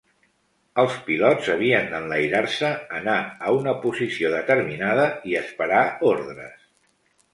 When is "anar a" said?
3.01-3.53